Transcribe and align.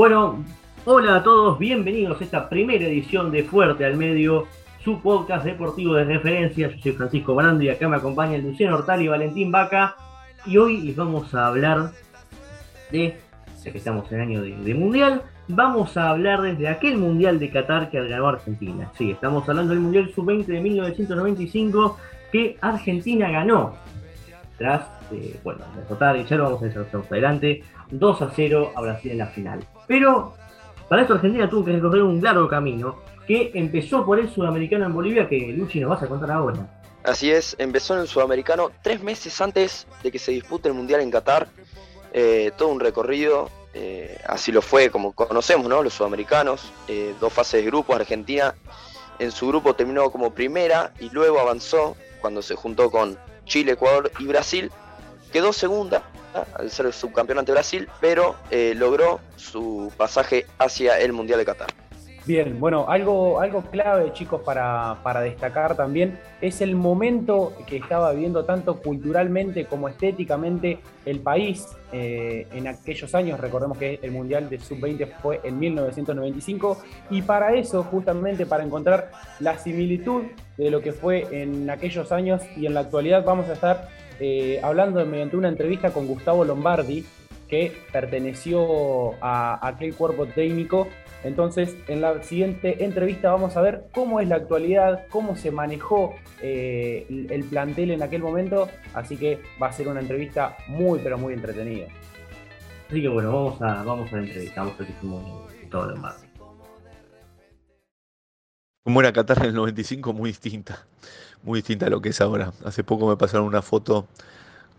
Bueno, 0.00 0.42
hola 0.86 1.16
a 1.16 1.22
todos, 1.22 1.58
bienvenidos 1.58 2.18
a 2.18 2.24
esta 2.24 2.48
primera 2.48 2.86
edición 2.86 3.30
de 3.30 3.44
Fuerte 3.44 3.84
al 3.84 3.98
Medio, 3.98 4.46
su 4.82 4.98
podcast 5.02 5.44
deportivo 5.44 5.92
de 5.92 6.04
referencia. 6.04 6.70
Yo 6.70 6.82
soy 6.82 6.92
Francisco 6.92 7.34
Barando 7.34 7.64
y 7.64 7.68
acá 7.68 7.86
me 7.86 7.98
acompañan 7.98 8.40
Luciano 8.40 8.76
Hortal 8.76 9.02
y 9.02 9.08
Valentín 9.08 9.52
Vaca. 9.52 9.96
Y 10.46 10.56
hoy 10.56 10.80
les 10.80 10.96
vamos 10.96 11.34
a 11.34 11.48
hablar 11.48 11.90
de, 12.90 13.18
ya 13.62 13.72
que 13.72 13.76
estamos 13.76 14.10
en 14.10 14.20
año 14.22 14.40
de, 14.40 14.74
Mundial, 14.74 15.20
vamos 15.48 15.94
a 15.98 16.08
hablar 16.08 16.40
desde 16.40 16.68
aquel 16.68 16.96
Mundial 16.96 17.38
de 17.38 17.50
Qatar 17.50 17.90
que 17.90 18.02
ganó 18.08 18.28
Argentina. 18.28 18.90
Sí, 18.96 19.10
estamos 19.10 19.46
hablando 19.50 19.74
del 19.74 19.82
Mundial 19.82 20.10
Sub-20 20.14 20.46
de 20.46 20.60
1995 20.62 21.98
que 22.32 22.56
Argentina 22.62 23.30
ganó. 23.30 23.74
Tras, 24.60 24.82
eh, 25.10 25.40
bueno, 25.42 25.64
derrotar, 25.74 26.18
y 26.18 26.26
ya 26.26 26.36
lo 26.36 26.44
vamos 26.44 26.60
a 26.60 26.66
decir 26.66 26.84
más 26.92 27.10
adelante, 27.10 27.64
2 27.92 28.20
a 28.20 28.30
0 28.36 28.72
a 28.76 28.80
Brasil 28.82 29.12
en 29.12 29.16
la 29.16 29.28
final. 29.28 29.66
Pero 29.86 30.34
para 30.86 31.00
esto 31.00 31.14
Argentina 31.14 31.48
tuvo 31.48 31.64
que 31.64 31.72
recorrer 31.72 32.02
un 32.02 32.22
largo 32.22 32.46
camino 32.46 32.98
que 33.26 33.52
empezó 33.54 34.04
por 34.04 34.20
el 34.20 34.28
sudamericano 34.28 34.84
en 34.84 34.92
Bolivia 34.92 35.26
que 35.26 35.54
Luchi 35.56 35.80
nos 35.80 35.88
vas 35.88 36.02
a 36.02 36.08
contar 36.08 36.30
ahora. 36.30 36.58
Así 37.04 37.30
es, 37.30 37.56
empezó 37.58 37.94
en 37.94 38.00
el 38.00 38.06
sudamericano 38.06 38.70
tres 38.82 39.02
meses 39.02 39.40
antes 39.40 39.86
de 40.02 40.12
que 40.12 40.18
se 40.18 40.32
dispute 40.32 40.68
el 40.68 40.74
Mundial 40.74 41.00
en 41.00 41.10
Qatar. 41.10 41.48
Eh, 42.12 42.52
todo 42.58 42.68
un 42.68 42.80
recorrido, 42.80 43.48
eh, 43.72 44.18
así 44.26 44.52
lo 44.52 44.60
fue 44.60 44.90
como 44.90 45.12
conocemos, 45.12 45.70
¿no? 45.70 45.82
Los 45.82 45.94
sudamericanos, 45.94 46.70
eh, 46.86 47.14
dos 47.18 47.32
fases 47.32 47.64
de 47.64 47.70
grupo, 47.70 47.94
Argentina 47.94 48.54
en 49.18 49.30
su 49.30 49.48
grupo 49.48 49.74
terminó 49.74 50.10
como 50.10 50.34
primera 50.34 50.92
y 51.00 51.08
luego 51.10 51.40
avanzó 51.40 51.96
cuando 52.20 52.42
se 52.42 52.56
juntó 52.56 52.90
con 52.90 53.18
Chile, 53.50 53.72
Ecuador 53.72 54.10
y 54.18 54.24
Brasil. 54.24 54.70
Quedó 55.32 55.52
segunda 55.52 56.02
al 56.54 56.70
ser 56.70 56.92
subcampeón 56.92 57.40
ante 57.40 57.52
Brasil, 57.52 57.88
pero 58.00 58.36
logró 58.76 59.20
su 59.36 59.92
pasaje 59.96 60.46
hacia 60.58 60.98
el 60.98 61.12
Mundial 61.12 61.40
de 61.40 61.44
Qatar. 61.44 61.68
Bien, 62.30 62.60
bueno, 62.60 62.88
algo, 62.88 63.40
algo 63.40 63.62
clave, 63.72 64.12
chicos, 64.12 64.40
para, 64.42 65.20
destacar 65.20 65.74
también 65.74 66.16
es 66.40 66.60
el 66.60 66.76
momento 66.76 67.52
que 67.66 67.78
estaba 67.78 68.12
viviendo 68.12 68.44
tanto 68.44 68.80
culturalmente 68.80 69.64
como 69.64 69.88
estéticamente 69.88 70.78
el 71.06 71.18
país 71.18 71.66
eh, 71.90 72.46
en 72.52 72.68
aquellos 72.68 73.16
años. 73.16 73.40
Recordemos 73.40 73.78
que 73.78 73.98
el 74.00 74.12
Mundial 74.12 74.48
de 74.48 74.60
Sub-20 74.60 75.08
fue 75.20 75.40
en 75.42 75.58
1995 75.58 76.78
y 77.10 77.22
para 77.22 77.52
eso, 77.56 77.82
justamente 77.82 78.46
para 78.46 78.62
encontrar 78.62 79.10
la 79.40 79.58
similitud 79.58 80.22
de 80.56 80.70
lo 80.70 80.82
que 80.82 80.92
fue 80.92 81.26
en 81.32 81.68
aquellos 81.68 82.12
años 82.12 82.42
y 82.56 82.66
en 82.66 82.74
la 82.74 82.80
actualidad, 82.82 83.24
vamos 83.24 83.48
a 83.48 83.54
estar 83.54 83.88
eh, 84.20 84.60
hablando 84.62 85.04
mediante 85.04 85.36
una 85.36 85.48
entrevista 85.48 85.90
con 85.90 86.06
Gustavo 86.06 86.44
Lombardi, 86.44 87.04
que 87.48 87.72
perteneció 87.92 89.14
a 89.20 89.66
aquel 89.66 89.96
cuerpo 89.96 90.26
técnico 90.26 90.86
entonces, 91.22 91.76
en 91.88 92.00
la 92.00 92.22
siguiente 92.22 92.84
entrevista 92.84 93.30
vamos 93.30 93.56
a 93.56 93.60
ver 93.60 93.84
cómo 93.92 94.20
es 94.20 94.28
la 94.28 94.36
actualidad, 94.36 95.06
cómo 95.10 95.36
se 95.36 95.50
manejó 95.50 96.14
eh, 96.40 97.06
el 97.30 97.44
plantel 97.44 97.90
en 97.90 98.02
aquel 98.02 98.22
momento, 98.22 98.68
así 98.94 99.16
que 99.16 99.40
va 99.62 99.68
a 99.68 99.72
ser 99.72 99.88
una 99.88 100.00
entrevista 100.00 100.56
muy, 100.68 101.00
pero 101.00 101.18
muy 101.18 101.34
entretenida. 101.34 101.86
Así 102.88 103.02
que 103.02 103.08
bueno, 103.08 103.32
vamos 103.32 103.62
a, 103.62 103.82
vamos 103.84 104.12
a 104.12 104.16
la 104.16 104.22
entrevista, 104.22 104.62
vamos 104.62 104.74
a 104.80 104.82
ver 104.82 104.92
si 105.60 105.66
todo 105.68 105.86
lo 105.86 105.96
más. 105.96 106.24
Como 108.82 109.00
era 109.00 109.12
Qatar 109.12 109.38
en 109.40 109.44
el 109.44 109.54
95, 109.54 110.12
muy 110.12 110.30
distinta, 110.30 110.86
muy 111.42 111.58
distinta 111.58 111.86
a 111.86 111.90
lo 111.90 112.00
que 112.00 112.08
es 112.08 112.20
ahora. 112.20 112.52
Hace 112.64 112.82
poco 112.82 113.06
me 113.06 113.16
pasaron 113.16 113.46
una 113.46 113.62
foto 113.62 114.08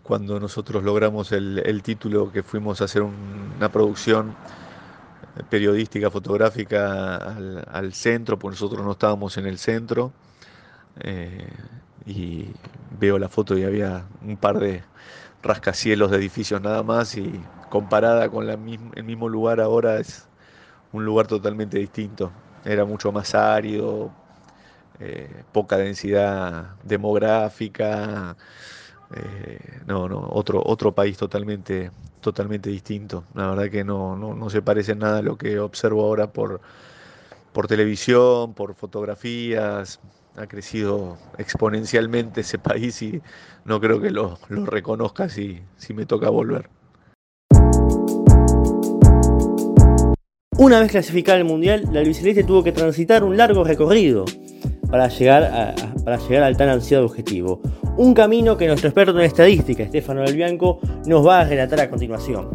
cuando 0.02 0.40
nosotros 0.40 0.82
logramos 0.82 1.32
el, 1.32 1.82
título 1.82 2.32
que 2.32 2.42
fuimos 2.42 2.80
a 2.80 2.84
hacer 2.84 3.02
una 3.02 3.70
producción 3.70 4.34
periodística 5.48 6.10
fotográfica 6.10 7.16
al, 7.16 7.92
centro, 7.94 8.38
porque 8.38 8.54
nosotros 8.54 8.84
no 8.84 8.92
estábamos 8.92 9.36
en 9.36 9.46
el 9.46 9.58
centro. 9.58 10.12
Eh, 11.00 11.48
y 12.06 12.46
veo 12.98 13.18
la 13.18 13.28
foto 13.28 13.56
y 13.56 13.64
había 13.64 14.04
un 14.22 14.36
par 14.36 14.58
de 14.58 14.82
rascacielos 15.42 16.10
de 16.10 16.18
edificios 16.18 16.60
nada 16.60 16.82
más 16.82 17.16
y 17.16 17.40
comparada 17.68 18.28
con 18.28 18.46
la 18.46 18.54
el 18.54 19.04
mismo 19.04 19.28
lugar 19.28 19.60
ahora 19.60 19.98
es 19.98 20.28
un 20.92 21.04
lugar 21.04 21.26
totalmente 21.26 21.78
distinto. 21.78 22.30
Era 22.64 22.84
mucho 22.84 23.10
más 23.12 23.34
árido, 23.34 24.10
eh, 25.00 25.42
poca 25.52 25.78
densidad 25.78 26.76
demográfica, 26.84 28.36
eh, 29.14 29.58
no, 29.86 30.08
no, 30.08 30.28
otro, 30.30 30.62
otro 30.64 30.92
país 30.92 31.16
totalmente, 31.16 31.90
totalmente 32.20 32.70
distinto. 32.70 33.24
La 33.34 33.48
verdad 33.48 33.70
que 33.70 33.84
no, 33.84 34.16
no, 34.16 34.50
se 34.50 34.62
parece 34.62 34.94
nada 34.94 35.18
a 35.18 35.22
lo 35.22 35.36
que 35.36 35.58
observo 35.58 36.04
ahora 36.04 36.32
por, 36.32 36.60
por 37.52 37.66
televisión, 37.66 38.54
por 38.54 38.74
fotografías. 38.74 40.00
Ha 40.36 40.46
crecido 40.46 41.18
exponencialmente 41.36 42.40
ese 42.40 42.58
país 42.58 43.02
y 43.02 43.20
no 43.66 43.80
creo 43.80 44.00
que 44.00 44.10
lo, 44.10 44.38
lo 44.48 44.64
reconozca 44.64 45.28
si, 45.28 45.60
si 45.76 45.92
me 45.92 46.06
toca 46.06 46.30
volver. 46.30 46.70
Una 50.56 50.80
vez 50.80 50.90
clasificada 50.90 51.38
al 51.38 51.44
Mundial, 51.44 51.88
la 51.92 52.00
albiceleste 52.00 52.44
tuvo 52.44 52.62
que 52.62 52.72
transitar 52.72 53.24
un 53.24 53.36
largo 53.36 53.64
recorrido 53.64 54.24
para 54.92 55.08
llegar, 55.08 55.74
para 56.04 56.18
llegar 56.18 56.42
al 56.42 56.56
tan 56.56 56.68
ansiado 56.68 57.06
objetivo. 57.06 57.62
Un 57.96 58.12
camino 58.12 58.58
que 58.58 58.66
nuestro 58.66 58.90
experto 58.90 59.18
en 59.18 59.24
estadística, 59.24 59.82
Estefano 59.82 60.20
Del 60.20 60.36
Bianco, 60.36 60.80
nos 61.06 61.26
va 61.26 61.40
a 61.40 61.44
relatar 61.44 61.80
a 61.80 61.88
continuación. 61.88 62.50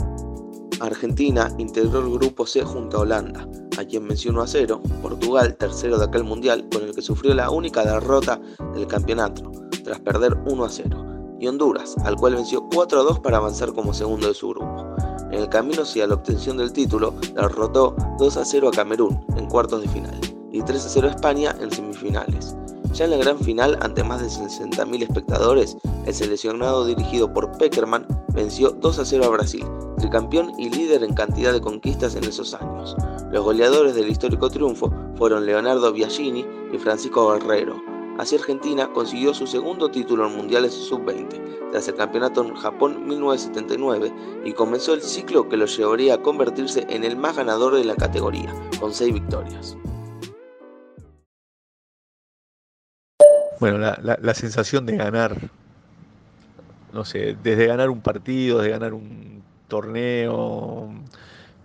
Argentina 0.80 1.52
integró 1.58 2.00
el 2.00 2.12
grupo 2.12 2.46
C 2.46 2.62
junto 2.62 2.98
a 2.98 3.00
Holanda, 3.02 3.48
a 3.80 3.84
quien 3.84 4.08
venció 4.08 4.30
1 4.30 4.44
a 4.44 4.48
0, 4.48 4.82
Portugal, 5.02 5.58
tercero 5.58 5.98
de 5.98 6.06
aquel 6.06 6.24
mundial, 6.24 6.68
con 6.72 6.84
el 6.84 6.94
que 6.94 7.02
sufrió 7.02 7.34
la 7.34 7.50
única 7.50 7.84
derrota 7.84 8.40
del 8.76 8.86
campeonato, 8.86 9.52
tras 9.84 10.00
perder 10.00 10.38
1 10.46 10.64
a 10.64 10.70
0, 10.70 11.38
y 11.40 11.48
Honduras, 11.48 11.96
al 12.06 12.18
cual 12.18 12.36
venció 12.36 12.70
4 12.72 13.00
a 13.00 13.04
2 13.04 13.20
para 13.22 13.38
avanzar 13.38 13.74
como 13.74 13.96
segundo 13.96 14.28
de 14.28 14.36
su 14.36 14.50
grupo. 14.50 14.96
En 15.32 15.40
el 15.40 15.50
camino 15.50 15.82
hacia 15.82 16.06
la 16.06 16.14
obtención 16.14 16.58
del 16.58 16.72
título, 16.72 17.16
derrotó 17.34 17.96
2 18.20 18.38
a 18.38 18.46
0 18.46 18.68
a 18.68 18.72
Camerún 18.72 19.26
en 19.36 19.48
cuartos 19.48 19.82
de 19.82 19.88
final 19.88 20.37
y 20.58 20.62
3 20.64 20.86
a 20.86 20.90
0 20.90 21.08
a 21.08 21.12
España 21.12 21.56
en 21.62 21.72
semifinales. 21.72 22.56
Ya 22.94 23.06
en 23.06 23.12
la 23.12 23.18
gran 23.18 23.38
final, 23.38 23.78
ante 23.82 24.04
más 24.04 24.22
de 24.22 24.28
60.000 24.28 25.04
espectadores, 25.04 25.78
el 26.06 26.14
seleccionado 26.14 26.86
dirigido 26.86 27.32
por 27.32 27.56
Peckerman 27.58 28.08
venció 28.34 28.72
2 28.72 29.00
a 29.00 29.06
0 29.06 29.26
a 29.26 29.30
Brasil, 29.30 29.66
tricampeón 29.98 30.52
y 30.58 30.70
líder 30.70 31.04
en 31.04 31.14
cantidad 31.14 31.54
de 31.54 31.62
conquistas 31.62 32.16
en 32.16 32.24
esos 32.24 32.54
años. 32.56 32.96
Los 33.32 33.44
goleadores 33.44 33.94
del 33.94 34.10
histórico 34.10 34.50
triunfo 34.50 34.92
fueron 35.16 35.46
Leonardo 35.46 35.92
Biagini 35.94 36.46
y 36.74 36.78
Francisco 36.78 37.32
Guerrero. 37.32 37.76
Así 38.18 38.36
Argentina 38.36 38.92
consiguió 38.92 39.34
su 39.34 39.46
segundo 39.46 39.92
título 39.92 40.26
en 40.26 40.36
Mundiales 40.36 40.74
Sub-20, 40.74 41.70
tras 41.72 41.88
el 41.88 41.96
campeonato 41.96 42.44
en 42.44 42.56
Japón 42.56 43.06
1979, 43.06 44.12
y 44.44 44.54
comenzó 44.54 44.96
el 44.96 45.04
ciclo 45.04 45.50
que 45.50 45.58
lo 45.58 45.68
llevaría 45.68 46.16
a 46.16 46.22
convertirse 46.24 46.88
en 46.90 47.04
el 47.04 47.16
más 47.16 47.36
ganador 47.36 47.76
de 47.76 47.84
la 47.84 47.96
categoría, 47.96 48.52
con 48.80 48.92
6 48.92 49.14
victorias. 49.14 49.78
Bueno, 53.60 53.80
la, 53.80 54.34
sensación 54.36 54.86
de 54.86 54.98
ganar, 54.98 55.36
no 56.94 57.06
sé, 57.06 57.36
desde 57.42 57.68
ganar 57.68 57.90
un 57.90 58.02
partido, 58.02 58.62
de 58.62 58.70
ganar 58.70 58.94
un 58.94 59.44
torneo, 59.68 60.90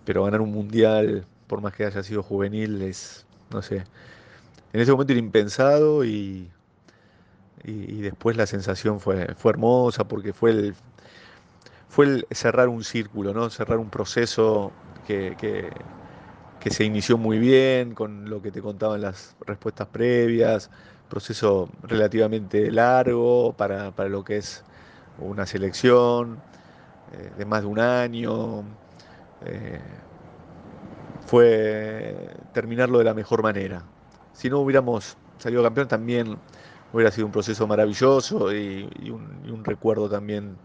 pero 0.03 0.23
ganar 0.23 0.41
un 0.41 0.51
mundial, 0.51 1.25
por 1.47 1.61
más 1.61 1.73
que 1.73 1.85
haya 1.85 2.01
sido 2.03 2.23
juvenil, 2.23 2.81
es, 2.81 3.25
no 3.51 3.61
sé, 3.61 3.83
en 4.73 4.81
ese 4.81 4.91
momento 4.91 5.13
era 5.13 5.19
impensado 5.19 6.03
y, 6.03 6.49
y, 7.63 8.01
después 8.01 8.37
la 8.37 8.47
sensación 8.47 8.99
fue, 8.99 9.35
fue 9.35 9.51
hermosa 9.51 10.07
porque 10.07 10.33
fue 10.33 10.51
el, 10.51 10.75
fue 11.89 12.05
el 12.07 12.27
cerrar 12.31 12.69
un 12.69 12.83
círculo, 12.83 13.33
¿no? 13.33 13.49
cerrar 13.51 13.77
un 13.77 13.89
proceso 13.89 14.71
que, 15.05 15.71
que 16.63 16.69
se 16.69 16.85
inició 16.85 17.17
muy 17.17 17.39
bien 17.39 17.93
con 17.93 18.29
lo 18.29 18.41
que 18.41 18.49
te 18.49 18.61
contaban 18.61 19.01
las 19.01 19.35
respuestas 19.45 19.85
previas 19.89 20.69
proceso 21.09 21.69
relativamente 21.83 22.71
largo 22.71 23.53
para, 23.57 23.91
lo 24.07 24.23
que 24.23 24.37
es 24.37 24.63
una 25.19 25.45
selección 25.45 26.39
eh, 27.11 27.31
de 27.37 27.45
más 27.45 27.63
de 27.63 27.67
un 27.67 27.79
año. 27.79 28.63
eh, 29.45 29.79
fue 31.25 32.29
terminarlo 32.53 32.97
de 32.97 33.03
la 33.03 33.13
mejor 33.13 33.43
manera. 33.43 33.83
Si 34.31 34.49
no 34.49 34.59
hubiéramos 34.59 35.17
salido 35.39 35.63
campeón 35.63 35.89
también 35.89 36.37
hubiera 36.93 37.11
sido 37.11 37.27
un 37.27 37.33
proceso 37.33 37.67
maravilloso 37.67 38.53
y, 38.53 38.89
un, 39.09 39.65
recuerdo 39.65 40.09
también 40.09 40.55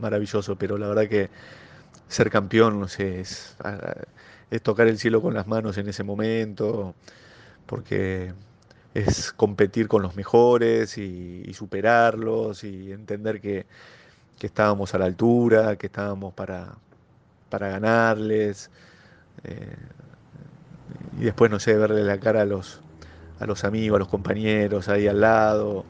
maravilloso, 0.00 0.56
pero 0.56 0.78
la 0.78 0.88
verdad 0.88 1.08
que 1.08 1.30
ser 2.08 2.30
campeón 2.30 2.80
no 2.80 2.88
sé, 2.88 3.20
es, 3.20 3.56
es 4.52 4.62
tocar 4.62 4.86
el 4.86 4.98
cielo 4.98 5.22
con 5.22 5.32
las 5.32 5.46
manos 5.46 5.78
en 5.78 5.88
ese 5.88 6.04
momento, 6.04 6.94
porque 7.64 8.34
es 8.92 9.32
competir 9.32 9.88
con 9.88 10.02
los 10.02 10.14
mejores 10.14 10.98
y, 10.98 11.50
superarlos 11.54 12.62
y 12.62 12.92
entender 12.92 13.40
que, 13.40 13.66
estábamos 14.42 14.92
a 14.92 14.98
la 14.98 15.04
altura, 15.04 15.76
que 15.76 15.86
estábamos 15.86 16.34
para, 16.34 16.74
para 17.48 17.68
ganarles. 17.68 18.70
Eh, 19.44 19.76
y 21.20 21.24
después, 21.24 21.50
no 21.50 21.60
sé, 21.60 21.76
verle 21.76 22.02
la 22.02 22.18
cara 22.18 22.42
a 22.42 22.44
los, 22.44 22.80
a 23.38 23.46
los 23.46 23.64
amigos, 23.64 23.96
a 23.96 23.98
los 24.00 24.08
compañeros 24.08 24.88
ahí 24.88 25.06
al 25.06 25.20
lado. 25.20 25.84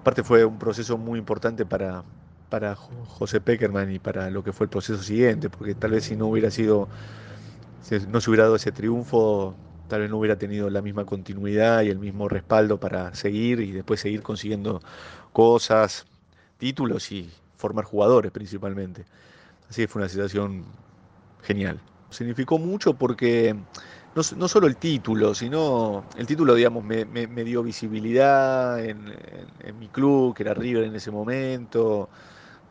Aparte 0.00 0.22
fue 0.22 0.44
un 0.44 0.58
proceso 0.58 0.96
muy 0.96 1.18
importante 1.18 1.66
para, 1.66 2.04
para 2.48 2.76
José 2.76 3.40
Peckerman 3.40 3.90
y 3.90 3.98
para 3.98 4.30
lo 4.30 4.44
que 4.44 4.52
fue 4.52 4.66
el 4.66 4.70
proceso 4.70 5.02
siguiente, 5.02 5.50
porque 5.50 5.74
tal 5.74 5.90
vez 5.90 6.04
si 6.04 6.16
no 6.16 6.28
hubiera 6.28 6.52
sido, 6.52 6.88
si 7.84 7.98
no 8.08 8.20
se 8.20 8.30
hubiera 8.30 8.44
dado 8.44 8.56
ese 8.56 8.72
triunfo, 8.72 9.54
tal 9.88 10.00
vez 10.00 10.10
no 10.10 10.18
hubiera 10.18 10.36
tenido 10.36 10.70
la 10.70 10.80
misma 10.80 11.04
continuidad 11.04 11.82
y 11.82 11.90
el 11.90 11.98
mismo 11.98 12.28
respaldo 12.28 12.80
para 12.80 13.14
seguir 13.14 13.60
y 13.60 13.72
después 13.72 14.00
seguir 14.00 14.22
consiguiendo 14.22 14.80
cosas, 15.32 16.06
títulos 16.56 17.12
y 17.12 17.30
formar 17.56 17.84
jugadores 17.84 18.32
principalmente. 18.32 19.04
Así 19.68 19.82
que 19.82 19.88
fue 19.88 20.00
una 20.00 20.08
situación 20.08 20.64
genial. 21.42 21.78
Significó 22.08 22.58
mucho 22.58 22.94
porque 22.94 23.54
no, 24.14 24.48
solo 24.48 24.66
el 24.66 24.76
título, 24.76 25.34
sino 25.34 26.04
el 26.16 26.26
título, 26.26 26.54
digamos, 26.54 26.84
me, 26.84 27.04
dio 27.44 27.62
visibilidad 27.62 28.82
en, 28.82 29.14
mi 29.78 29.88
club, 29.88 30.34
que 30.34 30.44
era 30.44 30.54
River 30.54 30.84
en 30.84 30.94
ese 30.94 31.10
momento, 31.10 32.08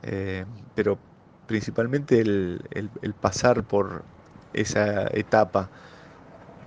eh, 0.02 0.46
pero 0.74 0.98
principalmente 1.46 2.20
el, 2.20 2.60
pasar 3.20 3.64
por 3.64 4.04
esa 4.54 5.08
etapa, 5.08 5.70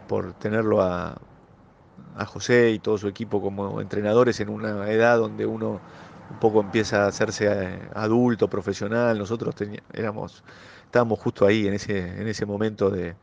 por 0.09 0.33
tenerlo 0.35 0.83
a, 0.83 1.21
José 2.27 2.71
y 2.71 2.79
todo 2.79 2.97
su 2.97 3.09
equipo 3.09 3.43
como 3.43 3.79
entrenadores 3.81 4.41
en 4.41 4.49
una 4.49 4.91
edad 4.91 5.19
donde 5.19 5.45
uno 5.45 5.81
un 6.31 6.39
poco 6.41 6.61
empieza 6.63 7.05
a 7.05 7.09
hacerse 7.09 7.47
eh, 7.47 7.79
adulto, 7.95 8.49
profesional, 8.49 9.19
nosotros 9.19 9.55
éramos, 9.93 10.43
estábamos 10.87 11.19
justo 11.21 11.45
ahí 11.47 11.67
en 11.67 11.75
ese, 11.75 11.99
en 11.99 12.27
ese 12.27 12.47
momento 12.47 12.89
de, 12.89 13.15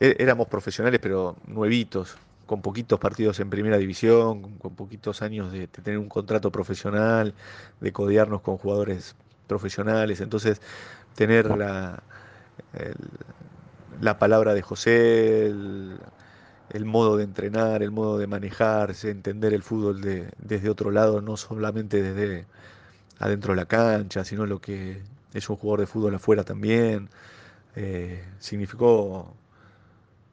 e-, 0.00 0.16
éramos 0.18 0.48
profesionales, 0.48 1.00
pero 1.02 1.36
nuevitos, 1.46 2.16
con 2.46 2.62
poquitos 2.62 2.98
partidos 2.98 3.40
en 3.40 3.50
primera 3.50 3.76
división, 3.76 4.58
con 4.58 4.74
poquitos 4.74 5.22
años 5.22 5.52
de, 5.52 5.68
tener 5.68 5.98
un 5.98 6.08
contrato 6.08 6.50
profesional, 6.50 7.34
de 7.80 7.92
codearnos 7.92 8.40
con 8.40 8.56
jugadores 8.58 9.16
profesionales. 9.46 10.20
Entonces, 10.20 10.60
tener 11.14 11.46
la, 11.56 12.02
la 14.00 14.18
palabra 14.18 14.54
de 14.54 14.62
José, 14.62 15.46
el, 15.46 16.84
modo 16.84 17.16
de 17.16 17.24
entrenar, 17.24 17.82
el 17.82 17.90
modo 17.90 18.18
de 18.18 18.26
manejarse, 18.26 19.10
entender 19.10 19.54
el 19.54 19.62
fútbol 19.62 20.00
desde 20.38 20.70
otro 20.70 20.90
lado, 20.90 21.20
no 21.22 21.36
solamente 21.36 22.02
desde 22.02 22.46
adentro 23.18 23.52
de 23.54 23.56
la 23.56 23.66
cancha, 23.66 24.24
sino 24.24 24.46
lo 24.46 24.60
que 24.60 25.02
es 25.34 25.50
un 25.50 25.56
jugador 25.56 25.80
de 25.80 25.86
fútbol 25.86 26.14
afuera 26.14 26.44
también, 26.44 27.08
eh, 27.76 28.24
significó 28.38 29.34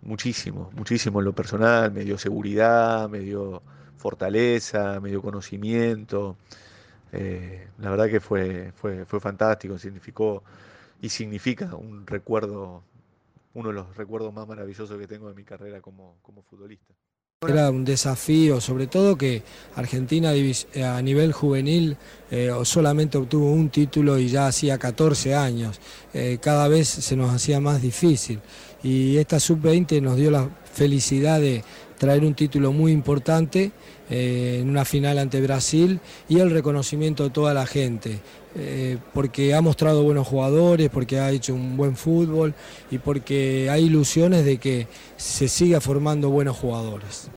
muchísimo, 0.01 0.71
muchísimo 0.75 1.19
en 1.19 1.25
lo 1.25 1.33
personal, 1.33 1.91
me 1.91 2.03
dio 2.03 2.17
seguridad, 2.17 3.09
me 3.09 3.19
dio 3.19 3.61
fortaleza, 3.97 4.99
me 5.01 5.09
dio 5.09 5.21
conocimiento. 5.21 6.37
Eh, 7.11 7.67
la 7.79 7.89
verdad 7.91 8.09
que 8.09 8.19
fue, 8.19 8.71
fue, 8.75 9.05
fue 9.05 9.19
fantástico, 9.19 9.77
significó 9.79 10.43
y 11.01 11.09
significa 11.09 11.75
un 11.75 12.07
recuerdo, 12.07 12.83
uno 13.55 13.69
de 13.69 13.75
los 13.75 13.95
recuerdos 13.95 14.33
más 14.33 14.47
maravillosos 14.47 14.99
que 14.99 15.07
tengo 15.07 15.27
de 15.29 15.33
mi 15.33 15.43
carrera 15.43 15.81
como, 15.81 16.19
como 16.21 16.43
futbolista. 16.43 16.93
Era 17.47 17.69
un 17.69 17.85
desafío, 17.85 18.59
sobre 18.59 18.87
todo 18.87 19.17
que 19.17 19.43
Argentina 19.75 20.31
a 20.31 21.01
nivel 21.01 21.31
juvenil 21.31 21.97
eh, 22.31 22.51
solamente 22.63 23.17
obtuvo 23.17 23.51
un 23.51 23.69
título 23.69 24.17
y 24.17 24.29
ya 24.29 24.47
hacía 24.47 24.77
14 24.77 25.35
años. 25.35 25.79
Eh, 26.13 26.39
cada 26.41 26.67
vez 26.67 26.87
se 26.87 27.15
nos 27.15 27.33
hacía 27.33 27.59
más 27.59 27.81
difícil 27.81 28.39
y 28.83 29.17
esta 29.17 29.39
sub-20 29.39 30.01
nos 30.01 30.17
dio 30.17 30.31
la 30.31 30.49
felicidad 30.73 31.39
de 31.39 31.63
traer 31.97 32.23
un 32.23 32.33
título 32.33 32.71
muy 32.71 32.91
importante 32.91 33.71
eh, 34.09 34.59
en 34.61 34.69
una 34.69 34.85
final 34.85 35.17
ante 35.17 35.41
Brasil 35.41 35.99
y 36.29 36.39
el 36.39 36.51
reconocimiento 36.51 37.23
de 37.23 37.29
toda 37.29 37.53
la 37.53 37.65
gente, 37.65 38.19
eh, 38.55 38.97
porque 39.13 39.53
ha 39.53 39.61
mostrado 39.61 40.03
buenos 40.03 40.27
jugadores, 40.27 40.89
porque 40.89 41.19
ha 41.19 41.31
hecho 41.31 41.53
un 41.53 41.77
buen 41.77 41.95
fútbol 41.95 42.53
y 42.91 42.97
porque 42.97 43.69
hay 43.69 43.85
ilusiones 43.85 44.45
de 44.45 44.57
que 44.57 44.87
se 45.17 45.47
siga 45.47 45.81
formando 45.81 46.29
buenos 46.29 46.57
jugadores. 46.57 47.29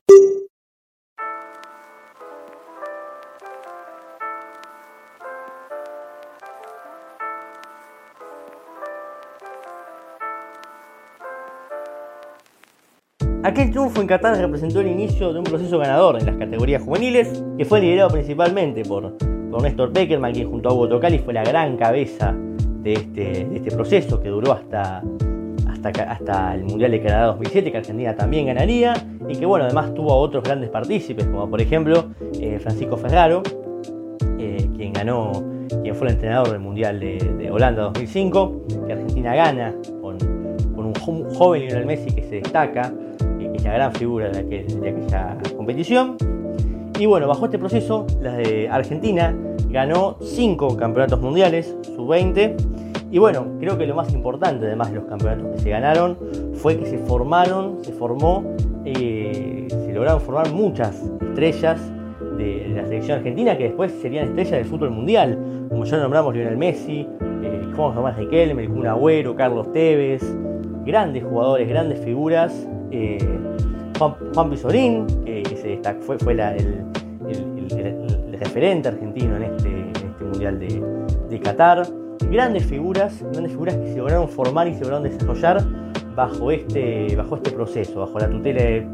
Aquel 13.49 13.71
triunfo 13.71 13.99
en 13.99 14.05
Qatar 14.05 14.37
representó 14.37 14.79
el 14.79 14.89
inicio 14.89 15.33
de 15.33 15.39
un 15.39 15.43
proceso 15.43 15.79
ganador 15.79 16.19
en 16.19 16.27
las 16.27 16.35
categorías 16.35 16.83
juveniles, 16.83 17.43
que 17.57 17.65
fue 17.65 17.81
liderado 17.81 18.11
principalmente 18.11 18.85
por, 18.85 19.15
Néstor 19.63 19.91
Peckerman, 19.91 20.33
quien 20.33 20.47
junto 20.47 20.69
a 20.69 20.73
Hugo 20.73 20.87
Tocali 20.87 21.17
fue 21.17 21.33
la 21.33 21.43
gran 21.43 21.75
cabeza 21.75 22.31
de 22.83 22.93
este, 22.93 23.47
este 23.55 23.71
proceso 23.71 24.21
que 24.21 24.29
duró 24.29 24.51
hasta, 24.51 25.01
hasta, 25.67 26.53
el 26.53 26.63
Mundial 26.65 26.91
de 26.91 27.01
Canadá 27.01 27.25
2007, 27.25 27.71
que 27.71 27.77
Argentina 27.79 28.15
también 28.15 28.45
ganaría, 28.45 28.93
y 29.27 29.35
que 29.35 29.47
bueno, 29.47 29.65
además 29.65 29.95
tuvo 29.95 30.13
a 30.13 30.17
otros 30.17 30.43
grandes 30.43 30.69
partícipes, 30.69 31.25
como 31.25 31.49
por 31.49 31.59
ejemplo 31.59 32.11
eh, 32.39 32.59
Francisco 32.59 32.97
Ferraro, 32.97 33.41
eh, 34.37 34.69
quien 34.75 34.93
ganó, 34.93 35.31
quien 35.81 35.95
fue 35.95 36.05
el 36.09 36.13
entrenador 36.13 36.51
del 36.51 36.59
Mundial 36.59 36.99
de, 36.99 37.49
Holanda 37.51 37.81
2005, 37.81 38.61
que 38.85 38.93
Argentina 38.93 39.33
gana 39.33 39.73
con, 40.01 40.19
con 40.75 40.85
un 40.85 41.33
joven 41.33 41.63
Lionel 41.63 41.87
Messi 41.87 42.13
que 42.13 42.21
se 42.21 42.35
destaca 42.35 42.93
la 43.63 43.73
gran 43.73 43.93
figura 43.93 44.29
de, 44.29 44.39
aquella 44.39 45.37
competición. 45.55 46.17
Y 46.97 47.05
bueno, 47.05 47.27
bajo 47.27 47.45
este 47.45 47.57
proceso, 47.57 48.05
la 48.21 48.33
de 48.33 48.67
Argentina 48.69 49.35
ganó 49.69 50.17
5 50.21 50.75
campeonatos 50.77 51.21
mundiales, 51.21 51.75
sub-20. 51.95 52.55
Y 53.11 53.17
bueno, 53.17 53.47
creo 53.59 53.77
que 53.77 53.87
lo 53.87 53.95
más 53.95 54.13
importante, 54.13 54.65
además 54.65 54.89
de 54.89 54.97
los 54.97 55.05
campeonatos 55.05 55.55
que 55.55 55.59
se 55.59 55.69
ganaron, 55.69 56.17
fue 56.55 56.77
que 56.77 56.85
se 56.85 56.97
formaron, 56.99 57.83
se 57.83 57.91
formó, 57.93 58.43
eh, 58.85 59.67
se 59.69 59.93
lograron 59.93 60.21
formar 60.21 60.51
muchas 60.51 61.01
estrellas 61.21 61.79
de, 62.37 62.71
la 62.75 62.83
selección 62.85 63.17
argentina 63.17 63.57
que 63.57 63.65
después 63.65 63.91
serían 64.01 64.27
estrellas 64.27 64.51
del 64.51 64.65
fútbol 64.65 64.91
mundial. 64.91 65.67
Como 65.69 65.85
ya 65.85 65.97
nombramos 65.97 66.35
Lionel 66.35 66.57
Messi, 66.57 67.07
eh, 67.43 67.67
Juan 67.75 67.95
Tomás 67.95 68.17
Riquelme, 68.17 68.67
Agüero, 68.87 69.35
Carlos 69.35 69.71
Tevez, 69.71 70.23
grandes 70.85 71.23
jugadores, 71.23 71.67
grandes 71.67 71.99
figuras 71.99 72.67
eh, 72.91 73.17
Juan, 73.97 74.49
Pizorín, 74.49 75.05
que, 75.25 75.43
fue, 76.01 76.15
el, 76.33 76.85
referente 78.39 78.87
argentino 78.87 79.35
en 79.35 79.43
este, 79.43 79.91
este 79.91 80.23
Mundial 80.23 80.59
de, 80.59 81.39
Qatar. 81.39 81.87
Grandes 82.31 82.65
figuras, 82.65 83.23
grandes 83.31 83.51
figuras 83.51 83.75
que 83.75 83.91
se 83.91 83.97
lograron 83.97 84.29
formar 84.29 84.67
y 84.67 84.73
se 84.73 84.81
lograron 84.81 85.03
desarrollar 85.03 85.63
bajo 86.15 86.51
este, 86.51 87.07
este 87.07 87.51
proceso, 87.51 88.01
bajo 88.01 88.19
la 88.19 88.29
tutela 88.29 88.61
de 88.61 88.87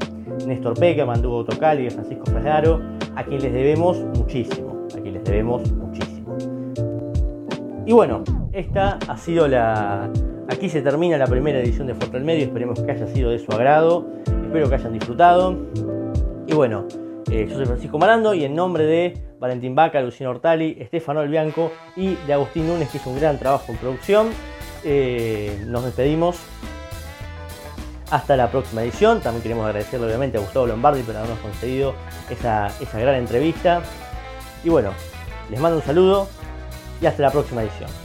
Néstor 0.46 0.80
Peque, 0.80 1.04
Mandugo 1.04 1.44
Tocali 1.44 1.82
y 1.82 1.86
de 1.86 1.92
Francisco 1.92 2.26
Ferraro, 2.26 2.82
a 3.16 3.24
quien 3.24 3.42
les 3.42 3.52
debemos 3.52 3.98
muchísimo, 4.18 4.88
a 4.96 5.02
quien 5.02 5.14
les 5.16 5.24
debemos 5.24 5.72
muchísimo. 5.72 6.36
Y 7.86 7.94
bueno, 7.94 8.24
esta 8.52 9.00
ha 9.08 9.18
sido 9.18 9.48
la, 9.48 10.10
Aquí 10.48 10.70
se 10.70 10.82
termina 10.82 11.18
la 11.18 11.26
primera 11.26 11.60
edición 11.60 11.88
de 11.88 11.96
Fuerte 11.96 12.18
al 12.18 12.24
Medio, 12.24 12.46
esperemos 12.46 12.80
que 12.80 12.92
haya 12.92 13.08
sido 13.08 13.32
de 13.32 13.40
su 13.40 13.52
agrado, 13.52 14.06
espero 14.44 14.70
que 14.70 14.76
hayan 14.76 14.94
disfrutado. 14.94 15.58
Y 16.46 16.54
bueno, 16.54 16.86
eh, 17.32 17.48
yo 17.50 17.56
soy 17.56 17.66
Francisco 17.66 17.98
Marando 17.98 18.36
y 18.36 18.44
en 18.44 18.56
nombre 18.56 18.86
de 18.86 19.18
Valentín 19.40 19.74
Vaca, 19.74 20.00
Luciano 20.02 20.30
Ortali, 20.30 20.78
Estefano 20.80 21.20
Albianco 21.22 21.72
y 21.96 22.14
de 22.28 22.34
Agustín 22.34 22.68
Núñez, 22.68 22.90
que 22.92 22.98
hizo 22.98 23.10
un 23.10 23.20
gran 23.20 23.40
trabajo 23.40 23.72
en 23.72 23.78
producción, 23.78 24.28
eh, 24.84 25.64
nos 25.66 25.84
despedimos. 25.84 26.38
Hasta 28.12 28.38
la 28.38 28.52
próxima 28.52 28.84
edición. 28.84 29.20
También 29.22 29.42
queremos 29.42 29.66
agradecerle 29.66 30.06
obviamente 30.06 30.38
a 30.38 30.42
Gustavo 30.42 30.68
Lombardi 30.68 31.02
por 31.02 31.18
habernos 31.18 31.40
concedido 31.40 31.96
esa, 32.30 32.68
esa 32.80 33.00
gran 33.00 33.16
entrevista. 33.16 33.82
Y 34.64 34.70
bueno, 34.70 34.92
les 35.50 35.60
mando 35.60 35.78
un 35.78 35.84
saludo 35.84 36.28
y 37.02 37.08
hasta 37.08 37.24
la 37.24 37.32
próxima 37.32 37.64
edición. 37.64 38.05